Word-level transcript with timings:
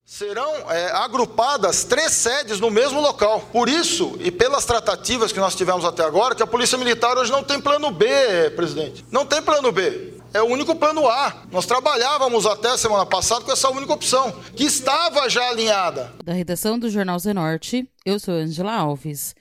Serão 0.05 0.71
é, 0.71 0.93
agrupadas 0.93 1.83
três 1.83 2.13
sedes 2.13 2.61
no 2.61 2.71
mesmo 2.71 3.01
local. 3.01 3.41
Por 3.51 3.69
isso, 3.69 4.17
e 4.21 4.31
pelas 4.31 4.65
tratativas 4.65 5.33
que 5.33 5.41
nós 5.41 5.57
tivemos 5.57 5.85
até 5.85 6.05
agora, 6.05 6.37
que 6.37 6.45
a 6.45 6.47
Polícia 6.47 6.79
Militar 6.79 7.19
hoje 7.19 7.33
não 7.33 7.43
tem 7.43 7.61
plano 7.61 7.91
B, 7.91 8.07
presidente. 8.55 9.05
Não 9.11 9.27
tem 9.27 9.43
plano 9.43 9.73
B. 9.73 10.22
É 10.35 10.41
o 10.41 10.47
único 10.47 10.75
plano 10.75 11.07
A. 11.07 11.45
Nós 11.53 11.67
trabalhávamos 11.67 12.47
até 12.47 12.75
semana 12.79 13.05
passada 13.05 13.45
com 13.45 13.53
essa 13.53 13.69
única 13.69 13.93
opção, 13.93 14.33
que 14.57 14.65
estava 14.65 15.29
já 15.29 15.47
alinhada. 15.49 16.15
Da 16.25 16.33
redação 16.33 16.79
do 16.79 16.89
Jornal 16.89 17.19
Zenorte, 17.19 17.87
eu 18.05 18.19
sou 18.19 18.35
Angela 18.35 18.75
Alves. 18.75 19.35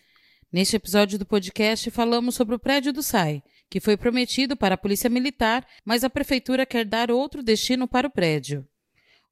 Neste 0.51 0.75
episódio 0.75 1.17
do 1.17 1.25
podcast, 1.25 1.89
falamos 1.91 2.35
sobre 2.35 2.55
o 2.55 2.59
prédio 2.59 2.91
do 2.91 3.01
SAI, 3.01 3.41
que 3.69 3.79
foi 3.79 3.95
prometido 3.95 4.57
para 4.57 4.75
a 4.75 4.77
Polícia 4.77 5.09
Militar, 5.09 5.65
mas 5.85 6.03
a 6.03 6.09
Prefeitura 6.09 6.65
quer 6.65 6.83
dar 6.83 7.09
outro 7.09 7.41
destino 7.41 7.87
para 7.87 8.07
o 8.07 8.11
prédio. 8.11 8.67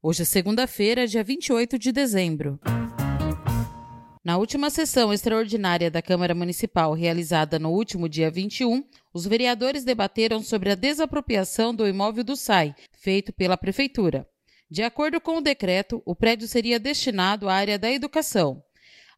Hoje 0.02 0.22
é 0.22 0.24
segunda-feira, 0.24 1.06
dia 1.06 1.22
28 1.22 1.78
de 1.78 1.92
dezembro. 1.92 2.58
Na 4.22 4.36
última 4.36 4.68
sessão 4.68 5.14
extraordinária 5.14 5.90
da 5.90 6.02
Câmara 6.02 6.34
Municipal, 6.34 6.92
realizada 6.92 7.58
no 7.58 7.70
último 7.70 8.06
dia 8.06 8.30
21, 8.30 8.84
os 9.14 9.26
vereadores 9.26 9.82
debateram 9.82 10.42
sobre 10.42 10.70
a 10.70 10.74
desapropriação 10.74 11.74
do 11.74 11.88
imóvel 11.88 12.22
do 12.22 12.36
SAI, 12.36 12.74
feito 12.92 13.32
pela 13.32 13.56
Prefeitura. 13.56 14.28
De 14.70 14.82
acordo 14.82 15.22
com 15.22 15.38
o 15.38 15.40
decreto, 15.40 16.02
o 16.04 16.14
prédio 16.14 16.46
seria 16.46 16.78
destinado 16.78 17.48
à 17.48 17.54
área 17.54 17.78
da 17.78 17.90
educação. 17.90 18.62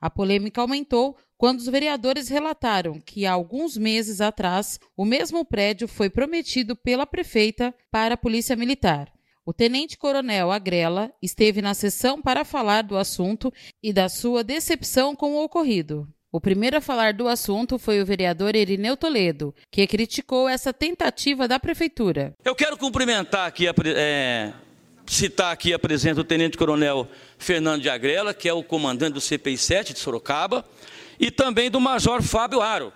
A 0.00 0.08
polêmica 0.08 0.60
aumentou 0.60 1.16
quando 1.36 1.58
os 1.58 1.66
vereadores 1.66 2.28
relataram 2.28 3.00
que, 3.00 3.26
há 3.26 3.32
alguns 3.32 3.76
meses 3.76 4.20
atrás, 4.20 4.78
o 4.96 5.04
mesmo 5.04 5.44
prédio 5.44 5.88
foi 5.88 6.08
prometido 6.08 6.76
pela 6.76 7.04
prefeita 7.04 7.74
para 7.90 8.14
a 8.14 8.16
Polícia 8.16 8.54
Militar. 8.54 9.12
O 9.44 9.52
tenente-coronel 9.52 10.52
Agrela 10.52 11.10
esteve 11.20 11.60
na 11.60 11.74
sessão 11.74 12.22
para 12.22 12.44
falar 12.44 12.82
do 12.82 12.96
assunto 12.96 13.52
e 13.82 13.92
da 13.92 14.08
sua 14.08 14.44
decepção 14.44 15.16
com 15.16 15.34
o 15.34 15.42
ocorrido. 15.42 16.08
O 16.30 16.40
primeiro 16.40 16.76
a 16.76 16.80
falar 16.80 17.12
do 17.12 17.26
assunto 17.26 17.76
foi 17.76 18.00
o 18.00 18.06
vereador 18.06 18.54
Irineu 18.54 18.96
Toledo, 18.96 19.52
que 19.68 19.84
criticou 19.88 20.48
essa 20.48 20.72
tentativa 20.72 21.48
da 21.48 21.58
prefeitura. 21.58 22.32
Eu 22.44 22.54
quero 22.54 22.76
cumprimentar 22.76 23.48
aqui, 23.48 23.66
é, 23.96 24.52
citar 25.08 25.52
aqui 25.52 25.74
a 25.74 25.78
presença 25.78 26.14
do 26.14 26.24
tenente-coronel 26.24 27.08
Fernando 27.36 27.82
de 27.82 27.90
Agrela, 27.90 28.32
que 28.32 28.48
é 28.48 28.52
o 28.52 28.62
comandante 28.62 29.14
do 29.14 29.20
CPI 29.20 29.58
7 29.58 29.92
de 29.92 29.98
Sorocaba, 29.98 30.64
e 31.18 31.32
também 31.32 31.68
do 31.68 31.80
major 31.80 32.22
Fábio 32.22 32.62
Aro, 32.62 32.92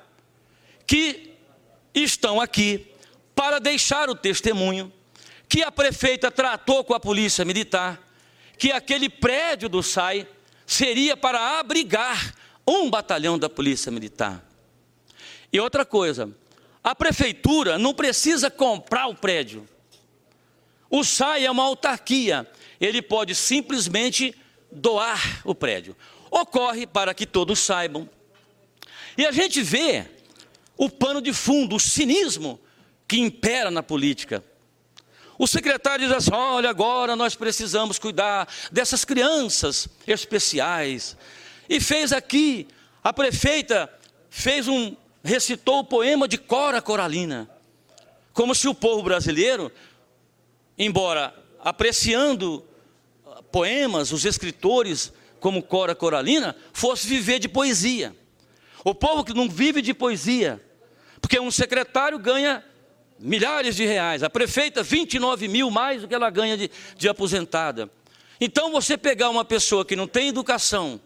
que 0.87 1.33
estão 1.93 2.41
aqui 2.41 2.87
para 3.35 3.59
deixar 3.59 4.09
o 4.09 4.15
testemunho 4.15 4.93
que 5.49 5.63
a 5.63 5.71
prefeita 5.71 6.31
tratou 6.31 6.85
com 6.85 6.95
a 6.95 7.01
polícia 7.01 7.45
militar, 7.45 8.03
que 8.59 8.73
aquele 8.73 9.09
prédio 9.09 9.69
do 9.69 9.83
SAI 9.83 10.27
seria 10.67 11.17
para 11.17 11.59
abrigar 11.59 12.35
um 12.67 12.91
batalhão 12.91 13.39
da 13.39 13.49
polícia 13.49 13.93
militar. 13.93 14.45
E 15.53 15.61
outra 15.61 15.85
coisa, 15.85 16.35
a 16.83 16.95
prefeitura 16.95 17.79
não 17.79 17.95
precisa 17.95 18.51
comprar 18.51 19.07
o 19.07 19.15
prédio. 19.15 19.69
O 20.91 21.05
SAI 21.05 21.45
é 21.45 21.51
uma 21.51 21.65
autarquia, 21.65 22.51
ele 22.81 23.01
pode 23.01 23.35
simplesmente 23.35 24.35
doar 24.71 25.43
o 25.45 25.55
prédio. 25.55 25.97
Ocorre 26.31 26.87
para 26.87 27.15
que 27.15 27.27
todos 27.27 27.61
saibam. 27.61 28.09
E 29.17 29.25
a 29.25 29.33
gente 29.33 29.63
vê 29.63 30.07
o 30.77 30.91
pano 30.91 31.23
de 31.23 31.33
fundo, 31.33 31.77
o 31.77 31.81
cinismo 31.81 32.61
que 33.09 33.19
impera 33.19 33.71
na 33.71 33.83
política. 33.83 34.45
O 35.39 35.47
secretário 35.47 36.07
diz 36.07 36.17
assim: 36.17 36.31
olha, 36.33 36.71
agora 36.71 37.15
nós 37.15 37.35
precisamos 37.35 37.99
cuidar 37.99 38.49
dessas 38.71 39.05
crianças 39.05 39.89
especiais. 40.07 41.17
E 41.69 41.81
fez 41.81 42.13
aqui, 42.13 42.69
a 43.03 43.13
prefeita 43.13 43.91
fez 44.31 44.69
um, 44.69 44.97
recitou 45.23 45.81
o 45.81 45.85
poema 45.85 46.27
de 46.29 46.39
Cora 46.39 46.81
Coralina, 46.81 47.51
como 48.33 48.55
se 48.55 48.69
o 48.69 48.75
povo 48.75 49.03
brasileiro, 49.03 49.71
embora 50.79 51.35
apreciando 51.61 52.65
poemas, 53.51 54.13
os 54.13 54.25
escritores 54.25 55.13
como 55.41 55.63
Cora 55.63 55.95
Coralina, 55.95 56.57
fosse 56.73 57.07
viver 57.07 57.39
de 57.39 57.49
poesia. 57.49 58.15
O 58.85 58.95
povo 58.95 59.25
que 59.25 59.35
não 59.35 59.49
vive 59.49 59.83
de 59.83 59.93
poesia, 59.93 60.61
porque 61.21 61.41
um 61.41 61.51
secretário 61.51 62.19
ganha 62.19 62.65
milhares 63.19 63.77
de 63.77 63.85
reais. 63.85 64.23
A 64.23 64.31
prefeita, 64.31 64.83
29 64.83 65.49
mil 65.49 65.71
mais 65.71 66.03
do 66.03 66.09
que 66.09 66.15
ela 66.15 66.31
ganha 66.31 66.57
de, 66.57 66.71
de 66.97 67.09
aposentada. 67.09 67.91
Então, 68.41 68.71
você 68.71 68.97
pegar 68.97 69.31
uma 69.31 69.45
pessoa 69.45 69.85
que 69.85 69.97
não 69.97 70.07
tem 70.07 70.29
educação 70.29 71.01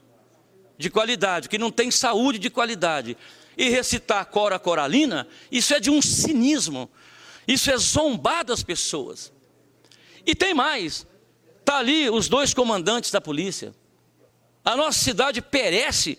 de 0.76 0.90
qualidade, 0.90 1.48
que 1.48 1.58
não 1.58 1.70
tem 1.70 1.90
saúde 1.90 2.38
de 2.38 2.50
qualidade, 2.50 3.16
e 3.56 3.68
recitar 3.68 4.24
Cora 4.26 4.58
Coralina, 4.58 5.28
isso 5.52 5.74
é 5.74 5.80
de 5.80 5.90
um 5.90 6.00
cinismo, 6.00 6.90
isso 7.46 7.70
é 7.70 7.76
zombar 7.76 8.44
das 8.44 8.62
pessoas. 8.62 9.32
E 10.26 10.34
tem 10.34 10.54
mais, 10.54 11.06
está 11.58 11.78
ali 11.78 12.08
os 12.08 12.28
dois 12.28 12.54
comandantes 12.54 13.10
da 13.10 13.20
polícia. 13.20 13.74
A 14.64 14.76
nossa 14.76 14.98
cidade 14.98 15.42
perece 15.42 16.18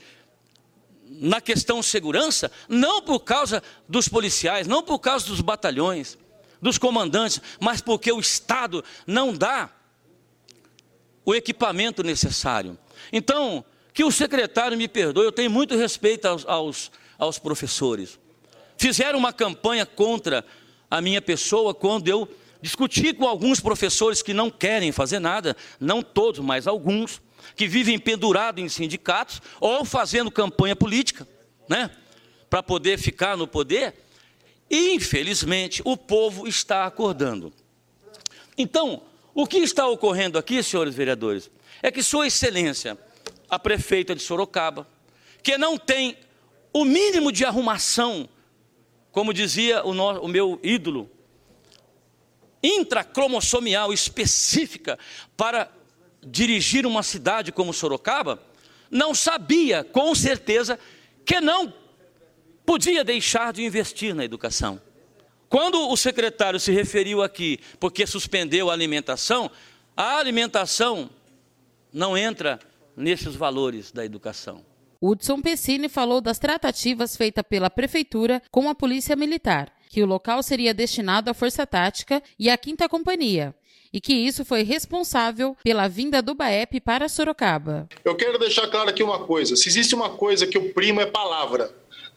na 1.19 1.41
questão 1.41 1.83
segurança, 1.83 2.51
não 2.69 3.01
por 3.01 3.19
causa 3.19 3.61
dos 3.88 4.07
policiais, 4.07 4.67
não 4.67 4.81
por 4.81 4.99
causa 4.99 5.27
dos 5.27 5.41
batalhões, 5.41 6.17
dos 6.61 6.77
comandantes, 6.77 7.41
mas 7.59 7.81
porque 7.81 8.11
o 8.11 8.19
Estado 8.19 8.83
não 9.05 9.33
dá 9.33 9.69
o 11.25 11.35
equipamento 11.35 12.01
necessário. 12.03 12.77
Então, 13.11 13.66
que 13.94 14.03
o 14.03 14.11
secretário 14.11 14.77
me 14.77 14.88
perdoe, 14.88 15.25
eu 15.25 15.31
tenho 15.31 15.51
muito 15.51 15.75
respeito 15.75 16.25
aos, 16.27 16.45
aos, 16.47 16.91
aos 17.17 17.38
professores. 17.38 18.17
Fizeram 18.77 19.19
uma 19.19 19.33
campanha 19.33 19.85
contra 19.85 20.45
a 20.89 21.01
minha 21.01 21.21
pessoa 21.21 21.73
quando 21.73 22.07
eu 22.07 22.27
discuti 22.61 23.13
com 23.13 23.27
alguns 23.27 23.59
professores 23.59 24.21
que 24.21 24.33
não 24.33 24.50
querem 24.50 24.91
fazer 24.91 25.19
nada, 25.19 25.57
não 25.79 26.01
todos, 26.01 26.39
mas 26.39 26.67
alguns 26.67 27.21
que 27.56 27.68
vivem 27.68 27.97
pendurados 28.00 28.63
em 28.63 28.69
sindicatos 28.69 29.41
ou 29.59 29.85
fazendo 29.85 30.31
campanha 30.31 30.75
política, 30.75 31.28
né? 31.68 31.90
Para 32.50 32.62
poder 32.62 32.97
ficar 32.97 33.38
no 33.38 33.47
poder. 33.47 33.94
E, 34.69 34.94
infelizmente, 34.94 35.81
o 35.84 35.97
povo 35.97 36.47
está 36.47 36.85
acordando. 36.85 37.53
Então, 38.57 39.01
o 39.34 39.47
que 39.47 39.57
está 39.57 39.88
ocorrendo 39.88 40.38
aqui, 40.38 40.62
senhores 40.62 40.96
vereadores, 40.96 41.50
é 41.81 41.91
que 41.91 42.03
Sua 42.03 42.28
Excelência, 42.28 42.97
a 43.50 43.57
prefeita 43.57 44.16
de 44.16 44.22
Sorocaba, 44.22 44.88
que 45.44 45.57
não 45.57 45.78
tem 45.78 46.18
o 46.74 46.85
mínimo 46.85 47.31
de 47.31 47.44
arrumação, 47.44 48.30
como 49.12 49.34
dizia 49.34 49.84
o, 49.85 49.94
no, 49.94 50.22
o 50.22 50.28
meu 50.28 50.59
ídolo, 50.63 51.09
intracromossomial 52.63 53.91
específica 53.91 54.97
para 55.35 55.69
dirigir 56.23 56.85
uma 56.85 57.03
cidade 57.03 57.51
como 57.51 57.73
Sorocaba, 57.73 58.41
não 58.89 59.15
sabia 59.15 59.83
com 59.83 60.13
certeza 60.13 60.77
que 61.25 61.39
não 61.39 61.73
podia 62.65 63.03
deixar 63.03 63.53
de 63.53 63.63
investir 63.63 64.13
na 64.13 64.23
educação. 64.23 64.81
Quando 65.50 65.89
o 65.89 65.97
secretário 65.97 66.59
se 66.59 66.71
referiu 66.71 67.21
aqui, 67.21 67.59
porque 67.79 68.07
suspendeu 68.07 68.69
a 68.69 68.73
alimentação, 68.73 69.51
a 69.97 70.18
alimentação 70.18 71.09
não 71.91 72.18
entra 72.18 72.59
nesses 72.95 73.35
valores 73.35 73.91
da 73.91 74.06
educação. 74.06 74.63
Hudson 75.01 75.41
Pessini 75.41 75.89
falou 75.89 76.21
das 76.21 76.38
tratativas 76.38 77.17
feitas 77.17 77.44
pela 77.50 77.69
Prefeitura 77.69 78.41
com 78.51 78.69
a 78.69 78.75
Polícia 78.75 79.15
Militar, 79.15 79.74
que 79.89 80.03
o 80.03 80.06
local 80.06 80.41
seria 80.44 80.74
destinado 80.74 81.29
à 81.29 81.33
Força 81.33 81.65
Tática 81.65 82.21
e 82.38 82.50
à 82.50 82.57
Quinta 82.57 82.88
Companhia, 82.88 83.53
e 83.93 83.99
que 83.99 84.13
isso 84.13 84.45
foi 84.45 84.63
responsável 84.63 85.55
pela 85.63 85.88
vinda 85.88 86.21
do 86.21 86.33
BAEP 86.33 86.79
para 86.79 87.09
Sorocaba. 87.09 87.88
Eu 88.03 88.15
quero 88.15 88.38
deixar 88.38 88.67
claro 88.67 88.89
aqui 88.89 89.03
uma 89.03 89.19
coisa: 89.19 89.55
se 89.55 89.67
existe 89.67 89.93
uma 89.93 90.09
coisa 90.09 90.47
que 90.47 90.57
eu 90.57 90.71
primo 90.73 91.01
é 91.01 91.05
palavra. 91.05 91.73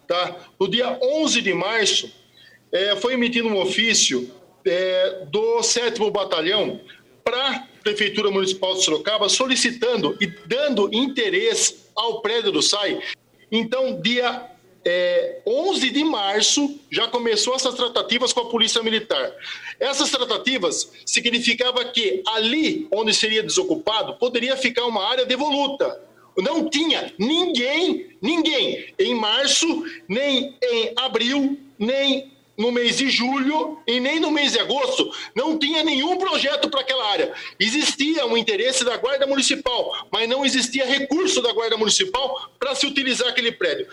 Tá? 0.07 0.37
No 0.61 0.69
dia 0.69 0.99
11 1.03 1.41
de 1.41 1.55
março, 1.55 2.13
é, 2.71 2.95
foi 2.97 3.15
emitido 3.15 3.49
um 3.49 3.59
ofício 3.59 4.31
é, 4.65 5.25
do 5.31 5.63
7 5.63 5.99
Batalhão 6.11 6.81
para 7.25 7.51
a 7.51 7.69
Prefeitura 7.83 8.31
Municipal 8.31 8.75
de 8.75 8.85
Sorocaba 8.85 9.29
solicitando 9.29 10.17
e 10.21 10.27
dando 10.27 10.91
interesse 10.93 11.87
ao 11.97 12.21
prédio 12.21 12.53
do 12.53 12.61
SAI. 12.61 13.01
Então, 13.51 14.01
dia 14.01 14.51
é, 14.85 15.41
11 15.47 15.91
de 15.91 16.05
março 16.05 16.79
já 16.91 17.09
começou 17.09 17.55
essas 17.55 17.75
tratativas 17.75 18.33
com 18.33 18.41
a 18.41 18.49
Polícia 18.49 18.83
Militar. 18.83 19.33
Essas 19.81 20.11
tratativas 20.11 20.93
significava 21.07 21.85
que 21.87 22.23
ali 22.27 22.87
onde 22.93 23.15
seria 23.15 23.43
desocupado 23.43 24.15
poderia 24.15 24.57
ficar 24.57 24.85
uma 24.87 25.09
área 25.09 25.25
devoluta. 25.25 26.01
Não 26.37 26.69
tinha 26.69 27.13
ninguém, 27.19 28.09
ninguém 28.21 28.93
em 28.99 29.15
março, 29.15 29.67
nem 30.09 30.57
em 30.63 30.93
abril, 30.97 31.59
nem 31.79 32.34
no 32.57 32.71
mês 32.71 32.97
de 32.97 33.11
julho 33.11 33.79
e 33.87 34.01
nem 34.01 34.21
no 34.21 34.31
mês 34.31 34.53
de 34.53 34.61
agosto 34.61 35.11
não 35.35 35.59
tinha 35.59 35.83
nenhum 35.83 36.17
projeto 36.17 36.69
para 36.69 36.81
aquela 36.81 37.11
área. 37.11 37.33
Existia 37.59 38.27
um 38.27 38.37
interesse 38.37 38.85
da 38.85 38.97
Guarda 38.97 39.27
Municipal, 39.27 40.07
mas 40.11 40.29
não 40.29 40.45
existia 40.45 40.87
recurso 40.87 41.41
da 41.43 41.53
Guarda 41.53 41.77
Municipal 41.77 42.51
para 42.59 42.75
se 42.75 42.87
utilizar 42.87 43.29
aquele 43.29 43.53
prédio. 43.53 43.87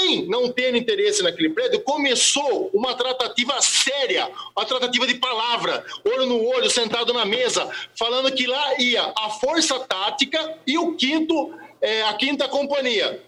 Em 0.00 0.28
não 0.28 0.50
ter 0.50 0.74
interesse 0.74 1.22
naquele 1.22 1.50
prédio, 1.50 1.80
começou 1.80 2.70
uma 2.72 2.94
tratativa 2.94 3.60
séria, 3.60 4.30
uma 4.56 4.66
tratativa 4.66 5.06
de 5.06 5.14
palavra, 5.14 5.84
olho 6.04 6.26
no 6.26 6.44
olho, 6.44 6.70
sentado 6.70 7.12
na 7.12 7.24
mesa, 7.24 7.68
falando 7.96 8.32
que 8.32 8.46
lá 8.46 8.80
ia 8.80 9.12
a 9.16 9.30
Força 9.30 9.78
Tática 9.80 10.58
e 10.66 10.76
o 10.78 10.94
quinto, 10.94 11.54
é, 11.80 12.02
a 12.02 12.14
quinta 12.14 12.48
companhia. 12.48 13.22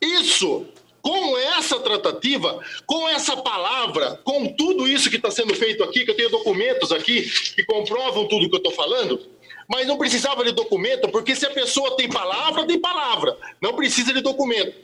Isso 0.00 0.66
com 1.08 1.38
essa 1.38 1.80
tratativa, 1.80 2.60
com 2.84 3.08
essa 3.08 3.34
palavra, 3.34 4.20
com 4.22 4.46
tudo 4.48 4.86
isso 4.86 5.08
que 5.08 5.16
está 5.16 5.30
sendo 5.30 5.54
feito 5.54 5.82
aqui, 5.82 6.04
que 6.04 6.10
eu 6.10 6.14
tenho 6.14 6.28
documentos 6.28 6.92
aqui 6.92 7.22
que 7.56 7.64
comprovam 7.64 8.28
tudo 8.28 8.46
que 8.46 8.54
eu 8.54 8.58
estou 8.58 8.74
falando, 8.74 9.18
mas 9.66 9.86
não 9.86 9.96
precisava 9.96 10.44
de 10.44 10.52
documento, 10.52 11.08
porque 11.08 11.34
se 11.34 11.46
a 11.46 11.50
pessoa 11.50 11.96
tem 11.96 12.10
palavra, 12.10 12.66
tem 12.66 12.78
palavra, 12.78 13.34
não 13.58 13.72
precisa 13.72 14.12
de 14.12 14.20
documento. 14.20 14.74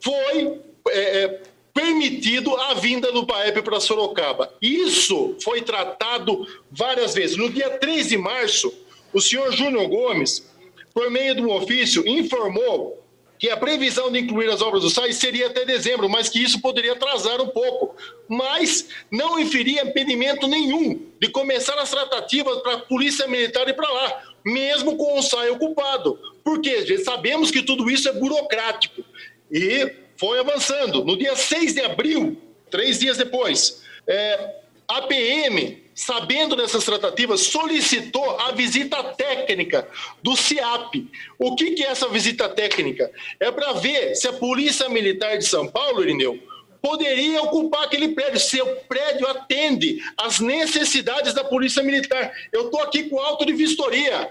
Foi 0.00 0.58
é, 0.88 1.22
é 1.22 1.42
permitido 1.72 2.56
a 2.56 2.74
vinda 2.74 3.12
do 3.12 3.24
PAEP 3.24 3.62
para 3.62 3.78
Sorocaba. 3.78 4.52
Isso 4.60 5.36
foi 5.40 5.62
tratado 5.62 6.44
várias 6.72 7.14
vezes. 7.14 7.36
No 7.36 7.48
dia 7.50 7.70
3 7.70 8.08
de 8.08 8.16
março, 8.16 8.72
o 9.12 9.20
senhor 9.20 9.52
Júnior 9.52 9.86
Gomes, 9.86 10.44
por 10.92 11.08
meio 11.08 11.36
de 11.36 11.42
um 11.42 11.54
ofício, 11.54 12.02
informou 12.08 12.98
que 13.38 13.48
a 13.48 13.56
previsão 13.56 14.10
de 14.10 14.18
incluir 14.18 14.50
as 14.50 14.60
obras 14.60 14.82
do 14.82 14.90
SAI 14.90 15.12
seria 15.12 15.46
até 15.46 15.64
dezembro, 15.64 16.08
mas 16.08 16.28
que 16.28 16.42
isso 16.42 16.60
poderia 16.60 16.92
atrasar 16.92 17.40
um 17.40 17.48
pouco. 17.48 17.94
Mas 18.28 18.88
não 19.10 19.38
inferia 19.38 19.84
impedimento 19.84 20.48
nenhum 20.48 21.06
de 21.20 21.28
começar 21.30 21.74
as 21.74 21.90
tratativas 21.90 22.58
para 22.62 22.74
a 22.74 22.78
Polícia 22.78 23.26
Militar 23.28 23.68
ir 23.68 23.74
para 23.74 23.90
lá, 23.90 24.22
mesmo 24.44 24.96
com 24.96 25.18
o 25.18 25.22
SAI 25.22 25.50
ocupado. 25.50 26.18
Porque 26.42 26.98
sabemos 26.98 27.50
que 27.50 27.62
tudo 27.62 27.88
isso 27.90 28.08
é 28.08 28.12
burocrático. 28.12 29.04
E 29.50 29.94
foi 30.16 30.40
avançando. 30.40 31.04
No 31.04 31.16
dia 31.16 31.36
6 31.36 31.74
de 31.74 31.80
abril, 31.80 32.36
três 32.70 32.98
dias 32.98 33.16
depois, 33.16 33.82
é, 34.06 34.56
a 34.88 35.02
PM 35.02 35.88
sabendo 35.98 36.54
dessas 36.54 36.84
tratativas, 36.84 37.40
solicitou 37.40 38.38
a 38.38 38.52
visita 38.52 39.02
técnica 39.02 39.88
do 40.22 40.36
CIAP. 40.36 41.10
O 41.36 41.56
que, 41.56 41.72
que 41.72 41.84
é 41.84 41.88
essa 41.88 42.08
visita 42.08 42.48
técnica? 42.48 43.10
É 43.40 43.50
para 43.50 43.72
ver 43.72 44.14
se 44.14 44.28
a 44.28 44.32
Polícia 44.32 44.88
Militar 44.88 45.36
de 45.36 45.44
São 45.44 45.66
Paulo, 45.66 46.00
Irineu, 46.00 46.38
poderia 46.80 47.42
ocupar 47.42 47.82
aquele 47.82 48.10
prédio, 48.10 48.38
se 48.38 48.62
o 48.62 48.76
prédio 48.88 49.26
atende 49.26 50.00
às 50.16 50.38
necessidades 50.38 51.34
da 51.34 51.42
Polícia 51.42 51.82
Militar. 51.82 52.32
Eu 52.52 52.66
estou 52.66 52.80
aqui 52.80 53.10
com 53.10 53.18
auto 53.18 53.44
de 53.44 53.52
vistoria. 53.52 54.30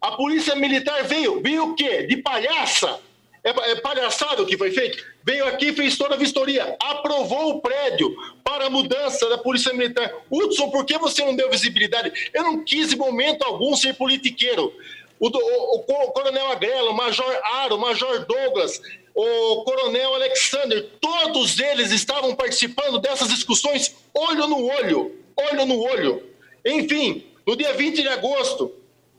A 0.00 0.12
Polícia 0.12 0.54
Militar 0.54 1.02
veio, 1.02 1.42
veio 1.42 1.72
o 1.72 1.74
quê? 1.74 2.04
De 2.04 2.18
palhaça? 2.18 3.00
É, 3.42 3.50
é 3.70 3.76
palhaçada 3.76 4.42
o 4.42 4.46
que 4.46 4.58
foi 4.58 4.70
feito? 4.70 5.02
Veio 5.24 5.46
aqui, 5.46 5.72
fez 5.72 5.96
toda 5.96 6.14
a 6.14 6.18
vistoria, 6.18 6.76
aprovou 6.80 7.50
o 7.50 7.60
prédio 7.60 8.14
para 8.44 8.66
a 8.66 8.70
mudança 8.70 9.28
da 9.28 9.38
Polícia 9.38 9.72
Militar. 9.72 10.12
Hudson, 10.30 10.70
por 10.70 10.84
que 10.84 10.98
você 10.98 11.24
não 11.24 11.34
deu 11.34 11.50
visibilidade? 11.50 12.30
Eu 12.34 12.42
não 12.42 12.64
quis 12.64 12.92
em 12.92 12.96
momento 12.96 13.42
algum 13.42 13.74
ser 13.74 13.94
politiqueiro. 13.94 14.72
O, 15.18 15.28
o, 15.28 15.74
o 15.76 16.12
Coronel 16.12 16.50
Agrelo, 16.50 16.90
o 16.90 16.96
Major 16.96 17.40
Aro, 17.44 17.76
o 17.76 17.80
Major 17.80 18.26
Douglas, 18.26 18.80
o 19.14 19.64
Coronel 19.64 20.14
Alexander, 20.14 20.88
todos 21.00 21.58
eles 21.58 21.90
estavam 21.90 22.34
participando 22.34 22.98
dessas 22.98 23.28
discussões 23.28 23.94
olho 24.14 24.46
no 24.46 24.66
olho, 24.66 25.14
olho 25.36 25.66
no 25.66 25.80
olho. 25.80 26.22
Enfim, 26.64 27.26
no 27.46 27.56
dia 27.56 27.72
20 27.74 28.02
de 28.02 28.08
agosto, 28.08 28.72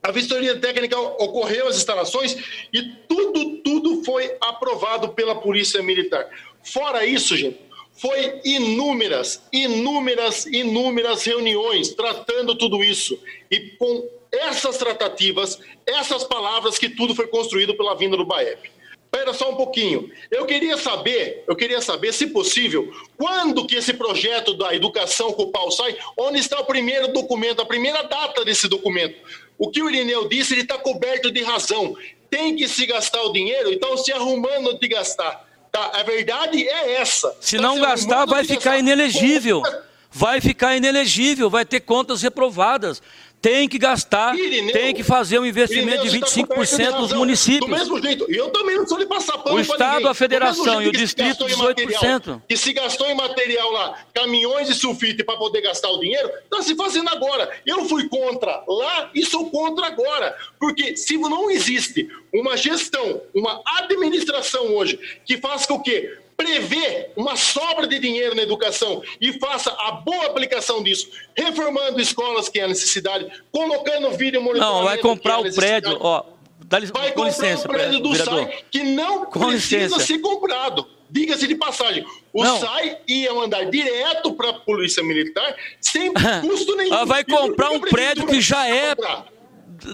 a 0.03 0.11
vistoria 0.11 0.59
técnica 0.59 0.99
ocorreu 0.99 1.67
às 1.67 1.77
instalações 1.77 2.35
e 2.73 2.81
tudo, 3.07 3.57
tudo 3.57 4.03
foi 4.03 4.35
aprovado 4.41 5.09
pela 5.09 5.35
Polícia 5.35 5.81
Militar. 5.83 6.27
Fora 6.63 7.05
isso, 7.05 7.35
gente, 7.37 7.59
foi 7.93 8.41
inúmeras, 8.43 9.43
inúmeras, 9.53 10.45
inúmeras 10.47 11.23
reuniões 11.23 11.89
tratando 11.89 12.55
tudo 12.55 12.83
isso. 12.83 13.19
E 13.49 13.59
com 13.77 14.09
essas 14.31 14.77
tratativas, 14.77 15.59
essas 15.85 16.23
palavras 16.23 16.79
que 16.79 16.89
tudo 16.89 17.13
foi 17.13 17.27
construído 17.27 17.75
pela 17.75 17.95
vinda 17.95 18.17
do 18.17 18.25
BAEP. 18.25 18.71
Espera 19.13 19.33
só 19.33 19.51
um 19.51 19.55
pouquinho. 19.57 20.09
Eu 20.31 20.45
queria 20.45 20.77
saber, 20.77 21.43
eu 21.45 21.53
queria 21.53 21.81
saber, 21.81 22.13
se 22.13 22.27
possível, 22.27 22.89
quando 23.17 23.67
que 23.67 23.75
esse 23.75 23.93
projeto 23.93 24.53
da 24.53 24.73
educação 24.73 25.33
com 25.33 25.43
o 25.43 25.51
pau 25.51 25.69
sai, 25.69 25.97
onde 26.17 26.39
está 26.39 26.61
o 26.61 26.65
primeiro 26.65 27.09
documento, 27.09 27.61
a 27.61 27.65
primeira 27.65 28.03
data 28.03 28.45
desse 28.45 28.69
documento. 28.69 29.17
O 29.61 29.69
que 29.69 29.79
o 29.79 29.87
Irineu 29.87 30.27
disse, 30.27 30.55
ele 30.55 30.61
está 30.61 30.75
coberto 30.75 31.29
de 31.29 31.43
razão. 31.43 31.95
Tem 32.31 32.55
que 32.55 32.67
se 32.67 32.83
gastar 32.87 33.21
o 33.21 33.31
dinheiro, 33.31 33.71
então 33.71 33.95
se 33.95 34.11
arrumando 34.11 34.79
de 34.79 34.87
gastar. 34.87 35.47
Tá? 35.71 35.91
A 35.93 36.01
verdade 36.01 36.67
é 36.67 36.93
essa. 36.93 37.31
Se 37.39 37.57
tá 37.57 37.61
não 37.61 37.75
se 37.75 37.81
gastar, 37.81 38.25
vai 38.25 38.43
ficar 38.43 38.55
gastar. 38.55 38.79
inelegível. 38.79 39.61
Vai 40.09 40.41
ficar 40.41 40.75
inelegível, 40.75 41.47
vai 41.47 41.63
ter 41.63 41.81
contas 41.81 42.23
reprovadas 42.23 43.03
tem 43.41 43.67
que 43.67 43.79
gastar, 43.79 44.37
Irineu, 44.37 44.71
tem 44.71 44.93
que 44.93 45.03
fazer 45.03 45.39
um 45.39 45.45
investimento 45.45 46.05
Irineu, 46.05 46.27
de 46.27 46.35
25% 46.35 46.97
dos 46.99 47.13
municípios. 47.13 47.69
Do 47.69 47.75
mesmo 47.75 48.01
jeito, 48.01 48.31
eu 48.31 48.49
também 48.49 48.77
não 48.77 48.87
sou 48.87 48.99
de 48.99 49.07
passar 49.07 49.37
pano 49.39 49.55
O 49.55 49.59
Estado, 49.59 50.07
a 50.07 50.13
federação 50.13 50.81
e 50.81 50.87
o 50.87 50.91
distrito, 50.91 51.45
18%. 51.45 51.57
Material, 51.57 52.41
que 52.47 52.55
se 52.55 52.71
gastou 52.71 53.07
em 53.07 53.15
material 53.15 53.71
lá, 53.71 54.05
caminhões 54.13 54.67
de 54.67 54.75
sulfite 54.75 55.23
para 55.23 55.37
poder 55.37 55.61
gastar 55.61 55.89
o 55.89 55.99
dinheiro, 55.99 56.29
está 56.43 56.61
se 56.61 56.75
fazendo 56.75 57.09
agora. 57.09 57.49
Eu 57.65 57.85
fui 57.85 58.07
contra 58.07 58.63
lá 58.67 59.09
e 59.15 59.25
sou 59.25 59.49
contra 59.49 59.87
agora. 59.87 60.37
Porque 60.59 60.95
se 60.95 61.17
não 61.17 61.49
existe 61.49 62.07
uma 62.31 62.55
gestão, 62.55 63.21
uma 63.33 63.61
administração 63.79 64.75
hoje 64.75 64.99
que 65.25 65.37
faça 65.37 65.67
com 65.67 65.79
que 65.81 66.17
prevê 66.41 67.09
uma 67.15 67.35
sobra 67.35 67.87
de 67.87 67.99
dinheiro 67.99 68.33
na 68.35 68.41
educação 68.41 69.03
e 69.19 69.33
faça 69.33 69.71
a 69.79 69.91
boa 69.91 70.25
aplicação 70.25 70.81
disso, 70.81 71.09
reformando 71.35 72.01
escolas 72.01 72.49
que 72.49 72.59
é 72.59 72.67
necessidade, 72.67 73.29
colocando 73.51 74.09
vídeo 74.11 74.41
monitoramento. 74.41 74.79
Não, 74.79 74.85
vai 74.85 74.97
comprar 74.97 75.45
é 75.45 75.49
o 75.49 75.53
prédio, 75.53 75.97
ó. 76.01 76.23
Dá, 76.65 76.79
vai 76.79 77.11
com 77.11 77.25
licença, 77.25 77.67
um 77.67 77.71
prédio 77.71 77.99
do 77.99 78.11
vereador. 78.11 78.45
SAI 78.45 78.63
que 78.71 78.83
não 78.83 79.25
com 79.25 79.47
precisa 79.47 79.83
licença. 79.83 79.99
ser 79.99 80.19
comprado. 80.19 80.87
Diga-se 81.09 81.45
de 81.45 81.55
passagem, 81.55 82.05
o 82.31 82.41
não. 82.41 82.57
SAI 82.57 82.99
ia 83.05 83.33
mandar 83.33 83.65
direto 83.65 84.33
para 84.33 84.51
a 84.51 84.53
Polícia 84.53 85.03
Militar 85.03 85.55
sem 85.81 86.13
custo 86.41 86.75
nenhum. 86.77 87.05
Vai 87.05 87.25
comprar 87.25 87.69
um 87.71 87.81
prédio 87.81 88.25
que 88.25 88.39
já 88.39 88.65
é 88.67 88.95
comprar 88.95 89.25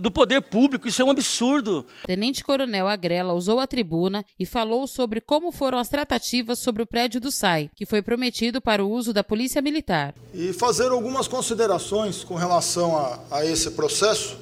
do 0.02 0.12
poder 0.12 0.42
público. 0.42 0.88
Isso 0.88 1.02
é 1.02 1.06
um 1.06 1.10
absurdo. 1.10 1.86
Tenente 2.06 2.44
Coronel 2.44 2.88
Agrela 2.88 3.34
usou 3.34 3.60
a 3.60 3.68
tribuna 3.68 4.26
e 4.40 4.46
falou 4.46 4.88
sobre 4.88 5.22
como 5.22 5.52
foram 5.52 5.78
as 5.78 5.90
tratativas 5.90 6.60
sobre 6.60 6.84
o 6.84 6.88
prédio 6.88 7.20
do 7.20 7.32
SAI, 7.32 7.70
que 7.76 7.86
foi 7.86 8.02
prometido 8.02 8.62
para 8.62 8.84
o 8.84 8.90
uso 8.90 9.14
da 9.14 9.24
Polícia 9.24 9.62
Militar. 9.62 10.14
E 10.34 10.54
fazer 10.54 10.90
algumas 10.92 11.28
considerações 11.28 12.24
com 12.24 12.36
relação 12.36 12.98
a, 12.98 13.20
a 13.32 13.46
esse 13.46 13.72
processo, 13.72 14.38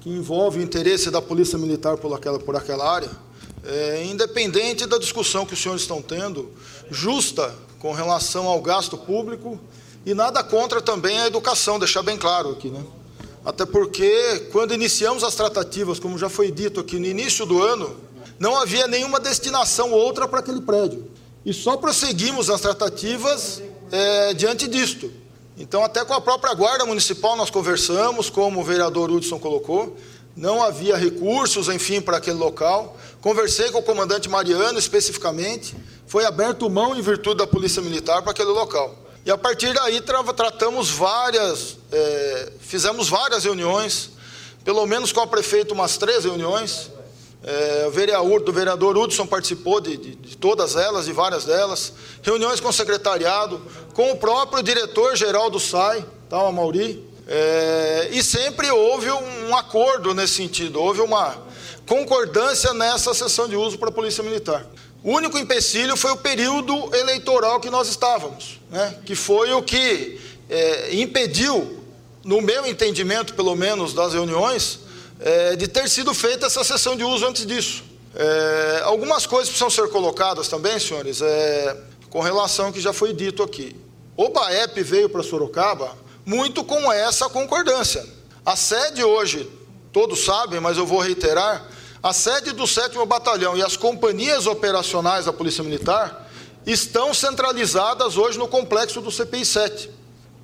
que 0.00 0.10
envolve 0.10 0.60
o 0.60 0.62
interesse 0.62 1.10
da 1.10 1.20
Polícia 1.20 1.58
Militar 1.58 1.96
por 1.96 2.14
aquela, 2.14 2.38
por 2.38 2.56
aquela 2.56 2.88
área, 2.88 3.10
é, 3.64 4.04
independente 4.04 4.86
da 4.86 4.98
discussão 4.98 5.44
que 5.44 5.54
os 5.54 5.60
senhores 5.60 5.82
estão 5.82 6.00
tendo, 6.00 6.52
justa 6.90 7.52
com 7.78 7.92
relação 7.92 8.46
ao 8.46 8.60
gasto 8.60 8.96
público 8.96 9.58
e 10.04 10.14
nada 10.14 10.42
contra 10.44 10.80
também 10.80 11.20
a 11.20 11.26
educação, 11.26 11.78
deixar 11.78 12.02
bem 12.02 12.16
claro 12.16 12.50
aqui, 12.50 12.68
né? 12.70 12.80
Até 13.46 13.64
porque, 13.64 14.48
quando 14.50 14.74
iniciamos 14.74 15.22
as 15.22 15.36
tratativas, 15.36 16.00
como 16.00 16.18
já 16.18 16.28
foi 16.28 16.50
dito 16.50 16.80
aqui 16.80 16.98
no 16.98 17.06
início 17.06 17.46
do 17.46 17.62
ano, 17.62 17.96
não 18.40 18.56
havia 18.56 18.88
nenhuma 18.88 19.20
destinação 19.20 19.92
outra 19.92 20.26
para 20.26 20.40
aquele 20.40 20.60
prédio. 20.60 21.08
E 21.44 21.54
só 21.54 21.76
prosseguimos 21.76 22.50
as 22.50 22.60
tratativas 22.60 23.62
é, 23.92 24.34
diante 24.34 24.66
disto. 24.66 25.12
Então, 25.56 25.84
até 25.84 26.04
com 26.04 26.12
a 26.12 26.20
própria 26.20 26.52
Guarda 26.54 26.84
Municipal 26.84 27.36
nós 27.36 27.48
conversamos, 27.48 28.28
como 28.28 28.60
o 28.60 28.64
vereador 28.64 29.12
Hudson 29.12 29.38
colocou, 29.38 29.96
não 30.36 30.60
havia 30.60 30.96
recursos, 30.96 31.68
enfim, 31.68 32.00
para 32.00 32.16
aquele 32.16 32.36
local. 32.36 32.96
Conversei 33.20 33.70
com 33.70 33.78
o 33.78 33.82
comandante 33.82 34.28
Mariano 34.28 34.76
especificamente, 34.76 35.76
foi 36.04 36.24
aberto 36.24 36.68
mão 36.68 36.96
em 36.96 37.00
virtude 37.00 37.36
da 37.36 37.46
Polícia 37.46 37.80
Militar 37.80 38.22
para 38.22 38.32
aquele 38.32 38.50
local. 38.50 39.05
E 39.26 39.30
a 39.30 39.36
partir 39.36 39.74
daí 39.74 40.00
tra 40.00 40.22
tratamos 40.22 40.88
várias, 40.88 41.78
é, 41.90 42.52
fizemos 42.60 43.08
várias 43.08 43.42
reuniões, 43.42 44.10
pelo 44.64 44.86
menos 44.86 45.10
com 45.10 45.20
o 45.20 45.26
prefeito 45.26 45.74
umas 45.74 45.98
três 45.98 46.24
reuniões, 46.24 46.90
É, 47.44 47.86
o 47.86 47.90
vereador, 47.92 48.40
do 48.40 48.52
vereador 48.52 48.96
Hudson 48.96 49.24
participou 49.24 49.80
de, 49.80 49.96
de, 49.96 50.16
de, 50.16 50.36
todas 50.36 50.74
elas, 50.74 51.04
de 51.04 51.12
várias 51.12 51.44
delas. 51.44 51.92
Reuniões 52.20 52.58
com 52.58 52.70
o 52.70 52.72
secretariado, 52.72 53.62
com 53.94 54.10
o 54.10 54.16
próprio 54.16 54.62
diretor-geral 54.64 55.48
do 55.48 55.60
SAI, 55.60 56.04
tá, 56.28 56.42
o 56.42 56.52
Mauri. 56.52 57.04
É, 57.28 58.08
e 58.10 58.20
sempre 58.22 58.68
houve 58.70 59.10
um 59.12 59.56
acordo 59.56 60.12
nesse 60.12 60.34
sentido, 60.34 60.80
houve 60.80 61.00
uma 61.00 61.36
concordância 61.86 62.74
nessa 62.74 63.14
sessão 63.14 63.46
de 63.48 63.54
uso 63.54 63.78
para 63.78 63.90
a 63.90 63.92
Polícia 63.92 64.24
Militar. 64.24 64.66
O 65.02 65.12
único 65.12 65.38
empecilho 65.38 65.96
foi 65.96 66.12
o 66.12 66.16
período 66.16 66.94
eleitoral 66.94 67.60
que 67.60 67.70
nós 67.70 67.88
estávamos, 67.88 68.60
né, 68.70 68.98
que 69.04 69.14
foi 69.14 69.52
o 69.52 69.62
que 69.62 70.20
é, 70.48 70.94
impediu, 70.96 71.84
no 72.24 72.40
meu 72.40 72.66
entendimento, 72.66 73.34
pelo 73.34 73.54
menos, 73.54 73.94
das 73.94 74.12
reuniões, 74.12 74.80
é, 75.20 75.54
de 75.54 75.68
ter 75.68 75.88
sido 75.88 76.12
feita 76.12 76.46
essa 76.46 76.64
sessão 76.64 76.96
de 76.96 77.04
uso 77.04 77.24
antes 77.24 77.46
disso. 77.46 77.84
É, 78.14 78.80
algumas 78.82 79.26
coisas 79.26 79.48
precisam 79.48 79.70
ser 79.70 79.88
colocadas 79.90 80.48
também, 80.48 80.78
senhores, 80.80 81.20
é, 81.20 81.76
com 82.10 82.20
relação 82.20 82.66
ao 82.66 82.72
que 82.72 82.80
já 82.80 82.92
foi 82.92 83.12
dito 83.12 83.42
aqui. 83.42 83.76
O 84.16 84.30
BAEP 84.30 84.82
veio 84.82 85.08
para 85.08 85.22
Sorocaba 85.22 85.96
muito 86.24 86.64
com 86.64 86.90
essa 86.90 87.28
concordância. 87.28 88.04
A 88.44 88.56
sede 88.56 89.04
hoje, 89.04 89.48
todos 89.92 90.24
sabem, 90.24 90.58
mas 90.58 90.78
eu 90.78 90.86
vou 90.86 90.98
reiterar, 90.98 91.70
a 92.06 92.12
sede 92.12 92.52
do 92.52 92.68
7 92.68 93.04
Batalhão 93.04 93.58
e 93.58 93.62
as 93.64 93.76
companhias 93.76 94.46
operacionais 94.46 95.24
da 95.24 95.32
Polícia 95.32 95.64
Militar 95.64 96.30
estão 96.64 97.12
centralizadas 97.12 98.16
hoje 98.16 98.38
no 98.38 98.46
complexo 98.46 99.00
do 99.00 99.10
CPI 99.10 99.44
7. 99.44 99.90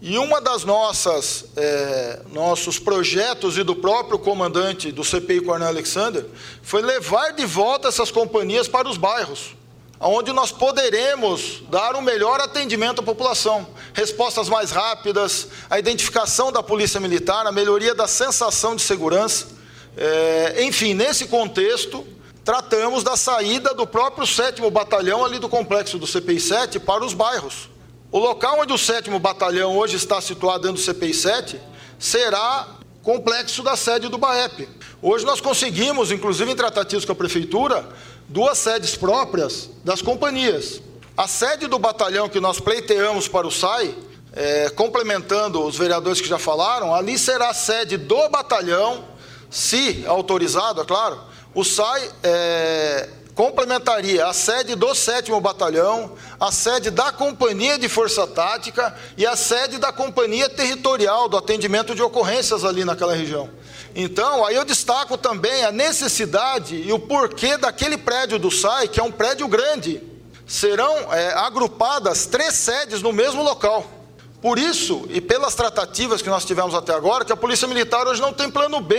E 0.00 0.19
uma 0.19 0.40
das 0.40 0.64
nossas 0.64 1.45
é, 1.57 2.23
nossos 2.33 2.81
projetos 2.81 3.57
e 3.57 3.62
do 3.62 3.76
próprio 3.76 4.19
comandante 4.19 4.90
do 4.90 5.04
CPI, 5.04 5.42
Coronel 5.42 5.69
Alexander, 5.69 6.26
foi 6.64 6.83
levar 6.83 7.31
de 7.31 7.47
volta 7.47 7.87
essas 7.87 8.11
companhias 8.11 8.66
para 8.66 8.88
os 8.88 8.97
bairros, 8.97 9.54
onde 10.00 10.33
nós 10.33 10.50
poderemos 10.50 11.62
dar 11.71 11.95
um 11.95 12.00
melhor 12.00 12.40
atendimento 12.40 13.02
à 13.02 13.04
população, 13.04 13.69
respostas 13.95 14.49
mais 14.49 14.73
rápidas, 14.73 15.47
a 15.71 15.78
identificação 15.78 16.50
da 16.50 16.61
polícia 16.61 16.99
militar, 16.99 17.47
a 17.47 17.52
melhoria 17.52 17.95
da 17.95 18.09
sensação 18.09 18.75
de 18.75 18.83
segurança. 18.83 19.62
É, 19.96 20.64
enfim, 20.64 20.94
nesse 20.94 21.26
contexto, 21.26 22.06
tratamos 22.44 23.02
da 23.02 23.16
saída 23.16 23.75
do 23.75 23.87
próprio 23.87 24.26
7 24.26 24.62
Batalhão 24.70 25.25
ali 25.25 25.38
do 25.38 25.49
complexo 25.49 25.99
do 25.99 26.06
CPI 26.06 26.40
7 26.40 26.80
para 26.80 27.04
os 27.04 27.14
bairros 27.14 27.72
o 28.12 28.18
local 28.18 28.61
onde 28.61 28.75
o 28.75 28.78
7 28.78 29.08
Batalhão 29.18 29.75
hoje 29.75 29.96
está 29.96 30.20
situado 30.20 30.64
dentro 30.64 30.76
do 30.76 30.84
CPI 30.84 31.14
7 31.14 31.61
será 31.99 32.68
complexo 33.02 33.62
da 33.62 33.75
sede 33.75 34.06
do 34.08 34.18
BAEP. 34.18 34.68
Hoje 35.00 35.25
nós 35.25 35.40
conseguimos, 35.40 36.12
inclusive 36.12 36.52
em 36.52 36.54
tratativos 36.54 37.06
com 37.06 37.12
a 37.12 37.14
Prefeitura, 37.14 37.88
duas 38.28 38.58
sedes 38.58 38.94
próprias 38.94 39.70
das 39.82 40.02
companhias. 40.02 40.82
A 41.16 41.26
sede 41.26 41.66
do 41.66 41.78
batalhão 41.78 42.28
que 42.28 42.38
nós 42.38 42.61
pleiteamos 42.61 43.28
para 43.28 43.46
o 43.46 43.50
SAI, 43.50 43.96
é, 44.34 44.68
complementando 44.68 45.64
os 45.64 45.78
vereadores 45.78 46.20
que 46.20 46.28
já 46.28 46.38
falaram, 46.38 46.94
ali 46.94 47.18
será 47.18 47.49
a 47.49 47.54
sede 47.54 47.96
do 47.96 48.28
batalhão, 48.28 49.04
se 49.52 50.02
autorizado, 50.06 50.80
é 50.80 50.85
claro. 50.85 51.21
O 51.54 51.62
SAI 51.62 52.11
é, 52.23 53.09
complementaria 53.35 54.26
a 54.26 54.32
sede 54.32 54.75
do 54.75 54.94
7 54.94 55.30
Batalhão, 55.42 56.14
a 56.40 56.50
sede 56.50 56.90
da 56.90 57.12
Companhia 57.12 57.78
de 57.78 57.87
Força 57.87 58.26
Tática 58.26 58.97
e 59.14 59.26
a 59.26 59.37
sede 59.37 59.76
da 59.76 59.92
Companhia 59.92 60.49
Territorial 60.49 61.28
do 61.28 61.37
atendimento 61.37 61.94
de 61.94 62.02
ocorrências 62.02 62.64
ali 62.64 62.82
naquela 62.82 63.14
região. 63.14 63.50
Então, 63.94 64.47
aí 64.47 64.56
eu 64.56 64.64
destaco 64.64 65.18
também 65.18 65.64
a 65.64 65.71
necessidade 65.71 66.75
e 66.75 66.90
o 66.90 66.99
porquê 66.99 67.59
daquele 67.59 67.99
prédio 67.99 68.38
do 68.38 68.50
SAI, 68.50 68.88
que 68.88 68.99
é 68.99 69.02
um 69.02 69.12
prédio 69.12 69.47
grande. 69.49 70.02
Serão 70.47 71.12
é, 71.12 71.35
agrupadas 71.35 72.25
três 72.25 72.54
sedes 72.54 73.02
no 73.02 73.12
mesmo 73.12 73.42
local. 73.42 74.01
Por 74.42 74.58
isso, 74.58 75.06
e 75.08 75.20
pelas 75.20 75.54
tratativas 75.54 76.20
que 76.20 76.28
nós 76.28 76.44
tivemos 76.44 76.75
até 76.75 76.92
agora, 76.92 77.25
que 77.25 77.32
a 77.32 77.37
Polícia 77.37 77.68
Militar 77.68 78.08
hoje 78.08 78.20
não 78.20 78.32
tem 78.32 78.50
plano 78.50 78.80
B, 78.80 78.96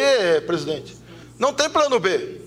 presidente. 0.47 0.95
Não 1.37 1.53
tem 1.53 1.69
plano 1.69 1.99
B. 1.99 2.39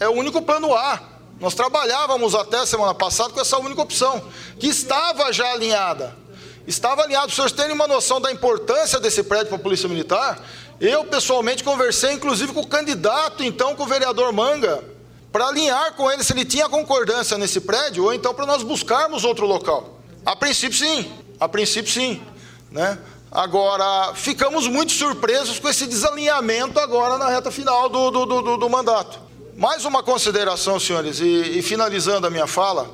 É 0.00 0.08
o 0.08 0.12
único 0.12 0.42
plano 0.42 0.74
A. 0.74 1.00
Nós 1.38 1.54
trabalhávamos 1.54 2.34
até 2.34 2.66
semana 2.66 2.92
passada 2.92 3.32
com 3.32 3.40
essa 3.40 3.56
única 3.56 3.80
opção, 3.80 4.20
que 4.58 4.66
estava 4.66 5.32
já 5.32 5.52
alinhada. 5.52 6.16
Estava 6.66 7.02
alinhado. 7.02 7.28
Para 7.28 7.36
vocês 7.36 7.52
terem 7.52 7.72
uma 7.72 7.86
noção 7.86 8.20
da 8.20 8.32
importância 8.32 8.98
desse 8.98 9.22
prédio 9.22 9.46
para 9.46 9.56
a 9.56 9.60
Polícia 9.60 9.88
Militar, 9.88 10.44
eu 10.80 11.04
pessoalmente 11.04 11.62
conversei, 11.62 12.14
inclusive, 12.14 12.52
com 12.52 12.60
o 12.62 12.66
candidato, 12.66 13.44
então, 13.44 13.76
com 13.76 13.84
o 13.84 13.86
vereador 13.86 14.32
Manga, 14.32 14.82
para 15.30 15.46
alinhar 15.46 15.94
com 15.94 16.10
ele 16.10 16.24
se 16.24 16.32
ele 16.32 16.44
tinha 16.44 16.68
concordância 16.68 17.38
nesse 17.38 17.60
prédio, 17.60 18.04
ou 18.04 18.12
então 18.12 18.34
para 18.34 18.44
nós 18.44 18.64
buscarmos 18.64 19.24
outro 19.24 19.46
local. 19.46 20.00
A 20.26 20.34
princípio, 20.34 20.76
sim. 20.76 21.12
A 21.38 21.48
princípio, 21.48 21.92
sim. 21.92 22.20
Né? 22.70 22.98
Agora, 23.30 24.12
ficamos 24.14 24.66
muito 24.66 24.92
surpresos 24.92 25.58
com 25.58 25.68
esse 25.68 25.86
desalinhamento 25.86 26.78
agora 26.78 27.16
na 27.16 27.28
reta 27.28 27.50
final 27.50 27.88
do, 27.88 28.10
do, 28.10 28.26
do, 28.26 28.56
do 28.56 28.70
mandato. 28.70 29.18
Mais 29.56 29.84
uma 29.84 30.02
consideração, 30.02 30.80
senhores, 30.80 31.20
e, 31.20 31.58
e, 31.58 31.62
finalizando 31.62 32.26
a 32.26 32.30
minha 32.30 32.46
fala, 32.46 32.90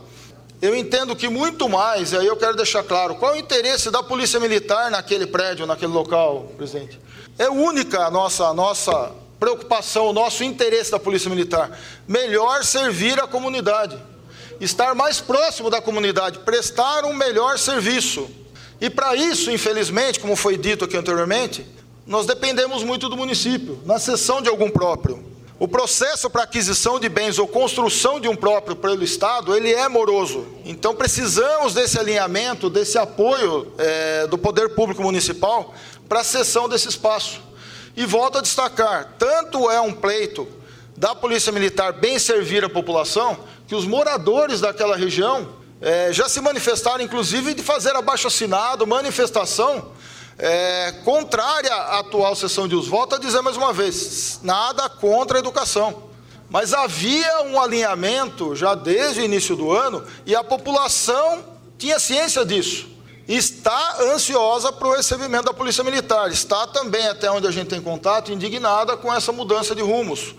eu 0.60 0.74
entendo 0.74 1.14
que 1.14 1.28
muito 1.28 1.68
mais, 1.68 2.12
e 2.12 2.16
aí 2.16 2.26
eu 2.26 2.36
quero 2.36 2.56
deixar 2.56 2.82
claro, 2.82 3.14
qual 3.14 3.32
é 3.32 3.36
o 3.36 3.38
interesse 3.38 3.90
da 3.90 4.02
Polícia 4.02 4.40
Militar 4.40 4.90
naquele 4.90 5.26
prédio, 5.26 5.66
naquele 5.66 5.92
local, 5.92 6.50
presidente? 6.56 7.00
É 7.38 7.48
única 7.48 8.06
a 8.06 8.10
nossa, 8.10 8.46
a 8.46 8.54
nossa 8.54 9.12
preocupação, 9.38 10.08
o 10.08 10.12
nosso 10.12 10.42
interesse 10.42 10.90
da 10.90 10.98
Polícia 10.98 11.30
Militar. 11.30 11.78
Melhor 12.08 12.64
servir 12.64 13.20
a 13.20 13.26
comunidade, 13.26 13.96
estar 14.60 14.94
mais 14.94 15.20
próximo 15.20 15.70
da 15.70 15.80
comunidade, 15.80 16.38
prestar 16.40 17.04
um 17.04 17.12
melhor 17.12 17.58
serviço. 17.58 18.28
E 18.80 18.90
para 18.90 19.14
isso, 19.16 19.50
infelizmente, 19.50 20.20
como 20.20 20.36
foi 20.36 20.56
dito 20.56 20.84
aqui 20.84 20.96
anteriormente, 20.96 21.66
nós 22.06 22.26
dependemos 22.26 22.82
muito 22.82 23.08
do 23.08 23.16
município, 23.16 23.80
na 23.84 23.98
cessão 23.98 24.40
de 24.40 24.48
algum 24.48 24.70
próprio. 24.70 25.24
O 25.58 25.66
processo 25.66 26.28
para 26.28 26.42
aquisição 26.42 27.00
de 27.00 27.08
bens 27.08 27.38
ou 27.38 27.48
construção 27.48 28.20
de 28.20 28.28
um 28.28 28.36
próprio 28.36 28.76
pelo 28.76 29.02
Estado, 29.02 29.56
ele 29.56 29.72
é 29.72 29.88
moroso. 29.88 30.46
Então 30.66 30.94
precisamos 30.94 31.72
desse 31.72 31.98
alinhamento, 31.98 32.68
desse 32.68 32.98
apoio 32.98 33.72
é, 33.78 34.26
do 34.26 34.36
poder 34.36 34.74
público 34.74 35.02
municipal 35.02 35.74
para 36.06 36.20
a 36.20 36.24
cessão 36.24 36.68
desse 36.68 36.88
espaço. 36.88 37.40
E 37.96 38.04
volto 38.04 38.36
a 38.36 38.42
destacar, 38.42 39.14
tanto 39.18 39.70
é 39.70 39.80
um 39.80 39.92
pleito 39.92 40.46
da 40.94 41.14
Polícia 41.14 41.50
Militar 41.50 41.94
bem 41.94 42.18
servir 42.18 42.62
a 42.62 42.68
população, 42.68 43.38
que 43.66 43.74
os 43.74 43.86
moradores 43.86 44.60
daquela 44.60 44.94
região 44.94 45.48
é, 45.80 46.12
já 46.12 46.28
se 46.28 46.40
manifestaram, 46.40 47.02
inclusive, 47.02 47.54
de 47.54 47.62
fazer 47.62 47.94
abaixo 47.94 48.26
assinado, 48.26 48.86
manifestação, 48.86 49.92
é, 50.38 50.92
contrária 51.04 51.72
à 51.72 52.00
atual 52.00 52.34
sessão 52.34 52.66
de 52.66 52.74
uso. 52.74 52.90
Volto 52.90 53.14
a 53.14 53.18
dizer 53.18 53.40
mais 53.42 53.56
uma 53.56 53.72
vez: 53.72 54.40
nada 54.42 54.88
contra 54.88 55.38
a 55.38 55.40
educação. 55.40 56.04
Mas 56.48 56.72
havia 56.72 57.42
um 57.42 57.60
alinhamento 57.60 58.54
já 58.54 58.74
desde 58.74 59.20
o 59.20 59.24
início 59.24 59.56
do 59.56 59.72
ano 59.72 60.04
e 60.24 60.34
a 60.34 60.44
população 60.44 61.44
tinha 61.76 61.98
ciência 61.98 62.44
disso. 62.44 62.88
Está 63.26 63.96
ansiosa 64.02 64.72
para 64.72 64.86
o 64.86 64.94
recebimento 64.94 65.46
da 65.46 65.52
Polícia 65.52 65.82
Militar. 65.82 66.30
Está 66.30 66.68
também, 66.68 67.08
até 67.08 67.28
onde 67.28 67.48
a 67.48 67.50
gente 67.50 67.66
tem 67.66 67.82
contato, 67.82 68.30
indignada 68.30 68.96
com 68.96 69.12
essa 69.12 69.32
mudança 69.32 69.74
de 69.74 69.82
rumos. 69.82 70.36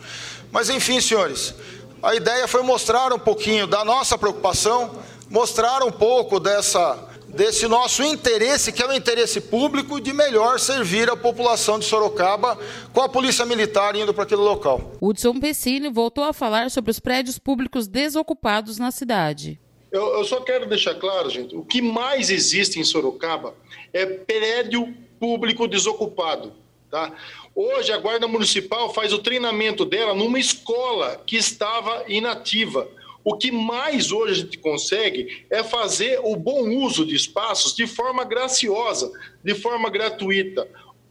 Mas, 0.50 0.70
enfim, 0.70 1.01
senhores, 1.01 1.53
a 2.01 2.15
ideia 2.15 2.48
foi 2.48 2.62
mostrar 2.62 3.12
um 3.12 3.20
pouquinho 3.20 3.67
da 3.67 3.84
nossa 3.84 4.17
preocupação, 4.17 4.96
mostrar 5.29 5.84
um 5.84 5.91
pouco 5.91 6.39
dessa 6.39 7.07
desse 7.27 7.67
nosso 7.67 8.03
interesse, 8.03 8.72
que 8.72 8.81
é 8.81 8.88
o 8.88 8.93
interesse 8.93 9.39
público, 9.39 10.01
de 10.01 10.12
melhor 10.12 10.60
servir 10.60 11.10
a 11.10 11.15
população 11.15 11.77
de 11.77 11.86
Sorocaba 11.86 12.57
com 12.91 13.01
a 13.01 13.10
Polícia 13.10 13.46
Militar 13.46 13.96
indo 13.96 14.13
para 14.13 14.24
aquele 14.24 14.41
local. 14.41 14.93
Hudson 15.00 15.39
Pessini 15.39 15.89
voltou 15.89 16.24
a 16.24 16.34
falar 16.34 16.72
sobre 16.72 16.89
os 16.89 17.00
prédios 17.00 17.38
públicos 17.38 17.88
desocupados 17.88 18.79
na 18.79 18.89
cidade. 18.89 19.60
Eu, 19.91 20.17
eu 20.17 20.24
só 20.24 20.41
quero 20.41 20.67
deixar 20.67 20.96
claro, 20.96 21.29
gente, 21.29 21.55
o 21.55 21.63
que 21.63 21.81
mais 21.81 22.29
existe 22.29 22.79
em 22.79 22.84
Sorocaba 22.84 23.53
é 23.93 24.05
prédio 24.05 24.93
público 25.19 25.67
desocupado. 25.67 26.53
Tá? 26.89 27.12
Hoje 27.53 27.91
a 27.91 27.98
Guarda 27.98 28.27
Municipal 28.27 28.93
faz 28.93 29.12
o 29.13 29.19
treinamento 29.19 29.86
dela 29.86 30.13
numa 30.13 30.39
escola 30.39 31.22
que 31.25 31.36
estava 31.36 32.05
inativa. 32.07 32.88
O 33.29 33.36
que 33.36 33.51
mais 33.51 34.10
hoje 34.10 34.31
a 34.31 34.36
gente 34.46 34.57
consegue 34.57 35.46
é 35.50 35.62
fazer 35.62 36.17
o 36.24 36.34
bom 36.38 36.62
uso 36.77 37.05
de 37.05 37.13
espaços 37.13 37.75
de 37.75 37.86
forma 37.86 38.24
graciosa, 38.24 39.12
de 39.43 39.53
forma 39.53 39.89
gratuita. 39.89 40.65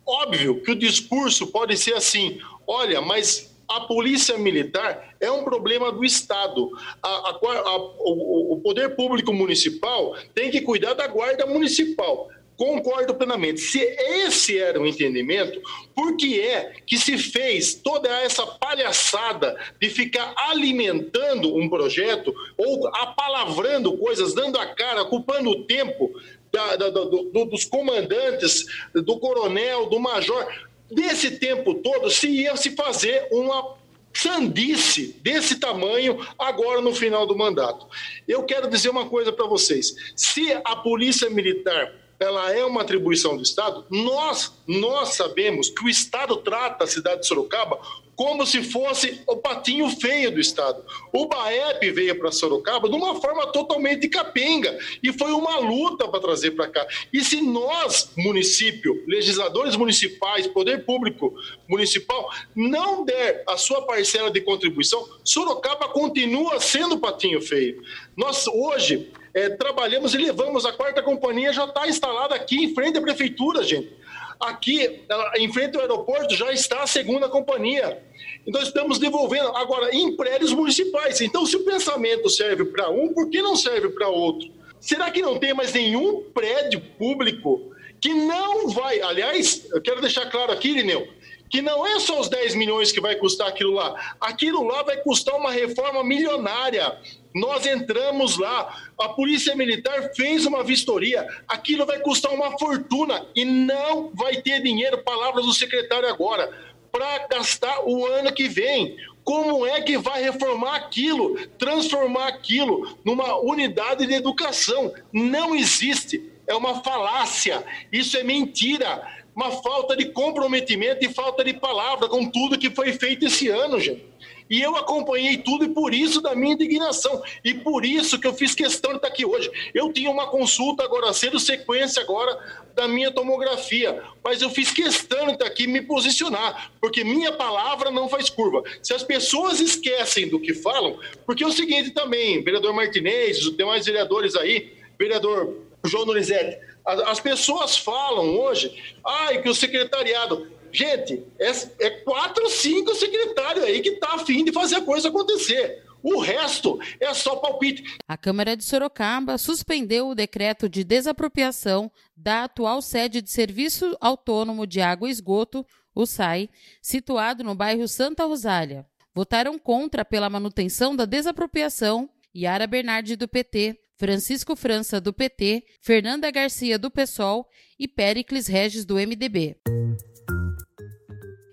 Óbvio 0.06 0.62
que 0.62 0.70
o 0.70 0.74
discurso 0.74 1.48
pode 1.48 1.76
ser 1.76 1.92
assim: 1.92 2.40
olha, 2.66 3.02
mas 3.02 3.54
a 3.68 3.82
polícia 3.82 4.38
militar 4.38 5.14
é 5.20 5.30
um 5.30 5.44
problema 5.44 5.92
do 5.92 6.02
Estado. 6.06 6.70
A, 7.02 7.08
a, 7.08 7.30
a, 7.32 7.76
o, 7.76 8.54
o 8.54 8.60
poder 8.62 8.96
público 8.96 9.34
municipal 9.34 10.16
tem 10.34 10.50
que 10.50 10.62
cuidar 10.62 10.94
da 10.94 11.06
guarda 11.06 11.44
municipal. 11.44 12.30
Concordo 12.56 13.14
plenamente. 13.14 13.60
Se 13.60 13.78
esse 13.78 14.58
era 14.58 14.80
o 14.80 14.86
entendimento, 14.86 15.60
por 15.94 16.16
que 16.16 16.40
é 16.40 16.74
que 16.86 16.96
se 16.96 17.18
fez 17.18 17.74
toda 17.74 18.08
essa 18.08 18.46
palhaçada 18.46 19.56
de 19.80 19.90
ficar 19.90 20.34
alimentando 20.36 21.54
um 21.54 21.68
projeto 21.68 22.34
ou 22.56 22.88
apalavrando 22.88 23.96
coisas, 23.98 24.34
dando 24.34 24.58
a 24.58 24.66
cara, 24.66 25.02
ocupando 25.02 25.50
o 25.50 25.64
tempo 25.64 26.10
da, 26.50 26.76
da, 26.76 26.90
do, 26.90 27.44
dos 27.44 27.64
comandantes, 27.64 28.64
do 28.94 29.18
coronel, 29.18 29.86
do 29.86 30.00
major? 30.00 30.46
Desse 30.90 31.38
tempo 31.38 31.74
todo, 31.74 32.10
se 32.10 32.28
ia 32.28 32.56
se 32.56 32.70
fazer 32.70 33.28
uma 33.30 33.76
sandice 34.14 35.14
desse 35.22 35.56
tamanho 35.60 36.26
agora 36.38 36.80
no 36.80 36.94
final 36.94 37.26
do 37.26 37.36
mandato. 37.36 37.86
Eu 38.26 38.44
quero 38.44 38.70
dizer 38.70 38.88
uma 38.88 39.08
coisa 39.10 39.30
para 39.30 39.46
vocês: 39.46 39.94
se 40.16 40.52
a 40.64 40.76
polícia 40.76 41.28
militar 41.28 42.05
ela 42.18 42.52
é 42.52 42.64
uma 42.64 42.82
atribuição 42.82 43.36
do 43.36 43.42
Estado, 43.42 43.84
nós, 43.90 44.52
nós 44.66 45.10
sabemos 45.10 45.68
que 45.68 45.84
o 45.84 45.88
Estado 45.88 46.36
trata 46.38 46.84
a 46.84 46.86
cidade 46.86 47.20
de 47.20 47.26
Sorocaba 47.26 47.78
como 48.16 48.46
se 48.46 48.62
fosse 48.62 49.20
o 49.26 49.36
patinho 49.36 49.88
feio 49.90 50.32
do 50.32 50.40
Estado. 50.40 50.82
O 51.12 51.26
BAEP 51.26 51.90
veio 51.90 52.18
para 52.18 52.32
Sorocaba 52.32 52.88
de 52.88 52.96
uma 52.96 53.20
forma 53.20 53.46
totalmente 53.52 54.08
capenga 54.08 54.76
e 55.02 55.12
foi 55.12 55.32
uma 55.32 55.58
luta 55.58 56.08
para 56.08 56.20
trazer 56.20 56.52
para 56.52 56.66
cá. 56.66 56.86
E 57.12 57.22
se 57.22 57.42
nós, 57.42 58.10
município, 58.16 59.04
legisladores 59.06 59.76
municipais, 59.76 60.46
poder 60.46 60.86
público 60.86 61.34
municipal, 61.68 62.30
não 62.54 63.04
der 63.04 63.44
a 63.46 63.58
sua 63.58 63.82
parcela 63.82 64.30
de 64.30 64.40
contribuição, 64.40 65.06
Sorocaba 65.22 65.88
continua 65.90 66.58
sendo 66.58 66.98
patinho 66.98 67.42
feio. 67.42 67.82
Nós 68.16 68.46
hoje 68.46 69.10
é, 69.36 69.50
trabalhamos 69.50 70.14
e 70.14 70.16
levamos 70.16 70.64
a 70.64 70.72
quarta 70.72 71.02
companhia, 71.02 71.52
já 71.52 71.66
está 71.66 71.86
instalada 71.86 72.34
aqui 72.34 72.64
em 72.64 72.74
frente 72.74 72.96
à 72.96 73.02
prefeitura, 73.02 73.62
gente. 73.62 73.92
Aqui, 74.40 75.02
em 75.36 75.52
frente 75.52 75.76
ao 75.76 75.82
aeroporto, 75.82 76.34
já 76.34 76.50
está 76.52 76.82
a 76.82 76.86
segunda 76.86 77.28
companhia. 77.28 78.02
Então, 78.46 78.62
estamos 78.62 78.98
devolvendo, 78.98 79.48
agora, 79.48 79.94
em 79.94 80.16
prédios 80.16 80.54
municipais. 80.54 81.20
Então, 81.20 81.44
se 81.44 81.54
o 81.54 81.64
pensamento 81.64 82.30
serve 82.30 82.64
para 82.64 82.88
um, 82.88 83.12
por 83.12 83.28
que 83.28 83.42
não 83.42 83.54
serve 83.56 83.90
para 83.90 84.08
outro? 84.08 84.50
Será 84.80 85.10
que 85.10 85.20
não 85.20 85.38
tem 85.38 85.52
mais 85.52 85.72
nenhum 85.72 86.22
prédio 86.32 86.80
público 86.98 87.76
que 88.00 88.12
não 88.12 88.68
vai. 88.68 89.00
Aliás, 89.00 89.66
eu 89.72 89.80
quero 89.80 90.00
deixar 90.00 90.30
claro 90.30 90.52
aqui, 90.52 90.72
Lineu, 90.72 91.08
que 91.50 91.62
não 91.62 91.86
é 91.86 91.98
só 92.00 92.20
os 92.20 92.28
10 92.28 92.54
milhões 92.54 92.92
que 92.92 93.00
vai 93.00 93.16
custar 93.16 93.48
aquilo 93.48 93.72
lá. 93.72 94.16
Aquilo 94.20 94.62
lá 94.64 94.82
vai 94.82 94.96
custar 94.98 95.36
uma 95.36 95.50
reforma 95.50 96.02
milionária. 96.02 96.98
Nós 97.34 97.66
entramos 97.66 98.38
lá, 98.38 98.74
a 98.98 99.10
Polícia 99.10 99.54
Militar 99.54 100.10
fez 100.14 100.46
uma 100.46 100.64
vistoria, 100.64 101.26
aquilo 101.46 101.84
vai 101.84 102.00
custar 102.00 102.32
uma 102.32 102.58
fortuna 102.58 103.26
e 103.36 103.44
não 103.44 104.10
vai 104.14 104.40
ter 104.40 104.62
dinheiro, 104.62 105.04
palavras 105.04 105.44
do 105.44 105.52
secretário 105.52 106.08
agora, 106.08 106.50
para 106.90 107.26
gastar 107.28 107.86
o 107.86 108.06
ano 108.06 108.32
que 108.32 108.48
vem. 108.48 108.96
Como 109.22 109.66
é 109.66 109.82
que 109.82 109.98
vai 109.98 110.22
reformar 110.22 110.76
aquilo, 110.76 111.36
transformar 111.58 112.28
aquilo 112.28 112.96
numa 113.04 113.36
unidade 113.36 114.06
de 114.06 114.14
educação? 114.14 114.94
Não 115.12 115.54
existe. 115.54 116.32
É 116.46 116.54
uma 116.54 116.82
falácia. 116.82 117.62
Isso 117.92 118.16
é 118.16 118.22
mentira 118.22 119.02
uma 119.36 119.50
falta 119.50 119.94
de 119.94 120.06
comprometimento 120.06 121.04
e 121.04 121.12
falta 121.12 121.44
de 121.44 121.52
palavra 121.52 122.08
com 122.08 122.26
tudo 122.30 122.58
que 122.58 122.70
foi 122.70 122.94
feito 122.94 123.26
esse 123.26 123.50
ano, 123.50 123.78
gente. 123.78 124.02
E 124.48 124.62
eu 124.62 124.76
acompanhei 124.76 125.36
tudo 125.38 125.64
e 125.64 125.68
por 125.68 125.92
isso 125.92 126.22
da 126.22 126.34
minha 126.34 126.54
indignação. 126.54 127.22
E 127.44 127.52
por 127.52 127.84
isso 127.84 128.18
que 128.18 128.26
eu 128.26 128.32
fiz 128.32 128.54
questão 128.54 128.92
de 128.92 128.98
estar 128.98 129.08
aqui 129.08 129.26
hoje. 129.26 129.50
Eu 129.74 129.92
tinha 129.92 130.10
uma 130.10 130.28
consulta 130.28 130.84
agora 130.84 131.12
cedo, 131.12 131.38
sequência 131.38 132.00
agora 132.00 132.64
da 132.74 132.86
minha 132.88 133.10
tomografia. 133.10 134.02
Mas 134.24 134.40
eu 134.40 134.48
fiz 134.48 134.70
questão 134.70 135.26
de 135.26 135.32
estar 135.32 135.46
aqui 135.46 135.66
me 135.66 135.82
posicionar, 135.82 136.70
porque 136.80 137.04
minha 137.04 137.32
palavra 137.32 137.90
não 137.90 138.08
faz 138.08 138.30
curva. 138.30 138.62
Se 138.82 138.94
as 138.94 139.02
pessoas 139.02 139.60
esquecem 139.60 140.28
do 140.28 140.40
que 140.40 140.54
falam, 140.54 140.98
porque 141.26 141.42
é 141.42 141.46
o 141.46 141.52
seguinte 141.52 141.90
também, 141.90 142.42
vereador 142.42 142.72
Martinez, 142.72 143.44
os 143.44 143.56
demais 143.56 143.84
vereadores 143.84 144.36
aí, 144.36 144.72
vereador 144.98 145.66
João 145.84 146.06
Donizete, 146.06 146.58
as 146.86 147.20
pessoas 147.20 147.76
falam 147.76 148.38
hoje, 148.38 148.94
ai, 149.04 149.42
que 149.42 149.48
o 149.48 149.54
secretariado. 149.54 150.50
Gente, 150.72 151.24
é, 151.38 151.50
é 151.80 151.90
quatro, 152.02 152.48
cinco 152.50 152.94
secretários 152.94 153.64
aí 153.64 153.80
que 153.80 153.92
tá 153.92 154.14
afim 154.14 154.44
de 154.44 154.52
fazer 154.52 154.76
a 154.76 154.82
coisa 154.82 155.08
acontecer. 155.08 155.84
O 156.02 156.20
resto 156.20 156.78
é 157.00 157.12
só 157.14 157.36
palpite. 157.36 157.82
A 158.06 158.16
Câmara 158.16 158.56
de 158.56 158.62
Sorocaba 158.62 159.38
suspendeu 159.38 160.08
o 160.08 160.14
decreto 160.14 160.68
de 160.68 160.84
desapropriação 160.84 161.90
da 162.16 162.44
atual 162.44 162.80
sede 162.80 163.20
de 163.20 163.30
Serviço 163.30 163.96
Autônomo 164.00 164.66
de 164.66 164.80
Água 164.80 165.08
e 165.08 165.10
Esgoto, 165.10 165.66
o 165.94 166.06
SAI, 166.06 166.48
situado 166.80 167.42
no 167.42 167.54
bairro 167.54 167.88
Santa 167.88 168.24
Rosália. 168.24 168.86
Votaram 169.14 169.58
contra 169.58 170.04
pela 170.04 170.28
manutenção 170.28 170.94
da 170.94 171.06
desapropriação 171.06 172.08
Yara 172.36 172.66
Bernardi 172.66 173.16
do 173.16 173.26
PT, 173.26 173.80
Francisco 173.98 174.54
França, 174.54 175.00
do 175.00 175.12
PT, 175.12 175.64
Fernanda 175.80 176.30
Garcia, 176.30 176.78
do 176.78 176.90
PSOL 176.90 177.48
e 177.78 177.88
Pericles 177.88 178.46
Regis, 178.46 178.84
do 178.84 178.96
MDB. 178.96 179.56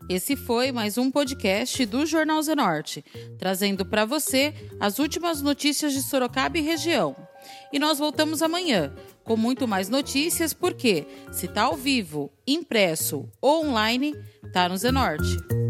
Esse 0.09 0.35
foi 0.35 0.71
mais 0.71 0.97
um 0.97 1.09
podcast 1.09 1.85
do 1.85 2.05
Jornal 2.05 2.41
Zenorte, 2.41 3.03
trazendo 3.39 3.85
para 3.85 4.03
você 4.03 4.53
as 4.77 4.99
últimas 4.99 5.41
notícias 5.41 5.93
de 5.93 6.01
Sorocaba 6.01 6.57
e 6.57 6.61
região. 6.61 7.15
E 7.71 7.79
nós 7.79 7.97
voltamos 7.99 8.41
amanhã 8.41 8.93
com 9.23 9.37
muito 9.37 9.65
mais 9.65 9.87
notícias, 9.87 10.53
porque 10.53 11.05
se 11.31 11.45
está 11.45 11.63
ao 11.63 11.77
vivo, 11.77 12.29
impresso 12.45 13.29
ou 13.41 13.65
online, 13.65 14.13
tá 14.51 14.67
no 14.67 14.75
Zenorte. 14.75 15.62